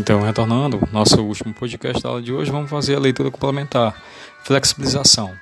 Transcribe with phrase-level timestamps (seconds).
[0.00, 3.94] Então, retornando, nosso último podcast da aula de hoje, vamos fazer a leitura complementar,
[4.42, 5.36] flexibilização.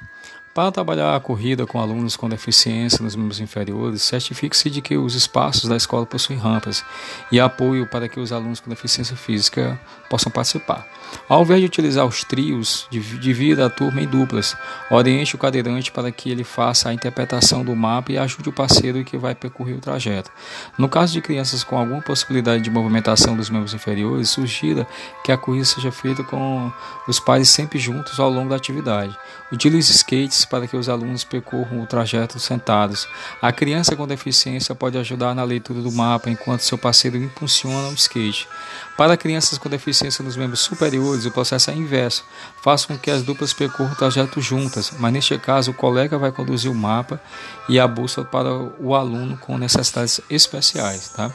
[0.58, 5.14] Para trabalhar a corrida com alunos com deficiência nos membros inferiores, certifique-se de que os
[5.14, 6.84] espaços da escola possuem rampas
[7.30, 10.84] e apoio para que os alunos com deficiência física possam participar.
[11.28, 14.56] Ao invés de utilizar os trios, divida a turma em duplas.
[14.90, 19.04] Oriente o cadeirante para que ele faça a interpretação do mapa e ajude o parceiro
[19.04, 20.28] que vai percorrer o trajeto.
[20.76, 24.88] No caso de crianças com alguma possibilidade de movimentação dos membros inferiores, sugira
[25.22, 26.72] que a corrida seja feita com
[27.06, 29.16] os pais sempre juntos ao longo da atividade.
[29.52, 33.08] Utilize skates para que os alunos percorram o trajeto sentados.
[33.40, 37.94] A criança com deficiência pode ajudar na leitura do mapa enquanto seu parceiro impulsiona o
[37.94, 38.48] skate.
[38.96, 42.24] Para crianças com deficiência nos membros superiores, o processo é inverso.
[42.62, 46.32] Faça com que as duplas percorram o trajeto juntas, mas neste caso o colega vai
[46.32, 47.20] conduzir o mapa
[47.68, 51.10] e a bússola para o aluno com necessidades especiais.
[51.10, 51.30] Tá?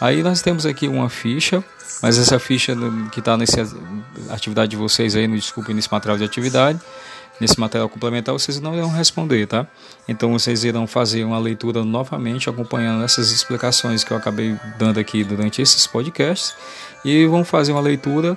[0.00, 1.62] Aí nós temos aqui uma ficha,
[2.00, 2.74] mas essa ficha
[3.12, 3.66] que está nessa
[4.30, 6.80] atividade de vocês aí, no desculpe, nesse material de atividade,
[7.40, 9.66] nesse material complementar, vocês não irão responder, tá?
[10.08, 15.24] Então vocês irão fazer uma leitura novamente, acompanhando essas explicações que eu acabei dando aqui
[15.24, 16.54] durante esses podcasts,
[17.04, 18.36] e vão fazer uma leitura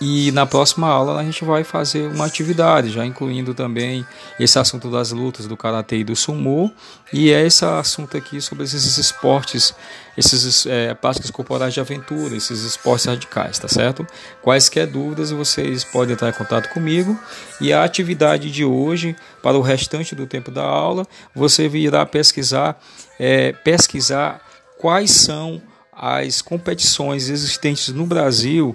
[0.00, 4.04] e na próxima aula a gente vai fazer uma atividade, já incluindo também
[4.40, 6.72] esse assunto das lutas do karatê e do sumo,
[7.12, 9.72] e é esse assunto aqui sobre esses esportes,
[10.18, 14.04] esses é, práticas corporais de aventura, esses esportes radicais, tá certo?
[14.42, 17.16] Quaisquer dúvidas vocês podem entrar em contato comigo.
[17.60, 22.80] E a atividade de hoje, para o restante do tempo da aula, você virá pesquisar,
[23.18, 24.40] é, pesquisar
[24.78, 28.74] quais são as competições existentes no Brasil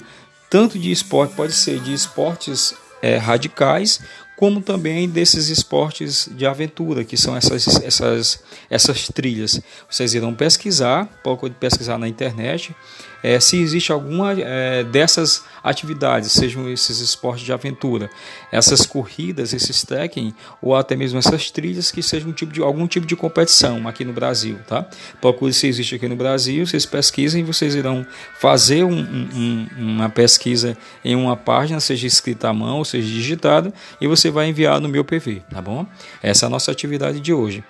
[0.50, 4.02] tanto de esporte, pode ser de esportes é, radicais,
[4.40, 9.60] como também desses esportes de aventura, que são essas, essas, essas trilhas.
[9.90, 12.74] Vocês irão pesquisar, pode pesquisar na internet,
[13.22, 18.10] é, se existe alguma é, dessas atividades, sejam esses esportes de aventura,
[18.50, 22.88] essas corridas, esses trekking, ou até mesmo essas trilhas que sejam um tipo de, algum
[22.88, 24.58] tipo de competição aqui no Brasil.
[24.68, 24.86] Tá?
[25.20, 28.06] Procure se existe aqui no Brasil, vocês pesquisem, vocês irão
[28.40, 34.08] fazer um, um, uma pesquisa em uma página, seja escrita à mão, seja digitada, e
[34.08, 35.86] você você vai enviar no meu PV, tá bom?
[36.22, 37.64] Essa é a nossa atividade de hoje.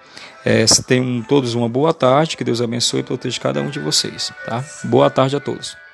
[0.45, 4.31] É, tenham todos uma boa tarde, que Deus abençoe e proteja cada um de vocês,
[4.45, 4.63] tá?
[4.83, 5.88] Boa tarde a todos.